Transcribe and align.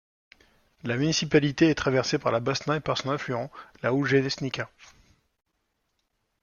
La 0.81 0.97
municipalité 0.97 1.67
est 1.69 1.75
traversée 1.75 2.17
par 2.17 2.31
la 2.31 2.39
Bosna 2.39 2.77
et 2.77 2.79
par 2.79 2.97
son 2.97 3.11
affluent, 3.11 3.51
la 3.83 3.91
Željeznica. 3.91 4.67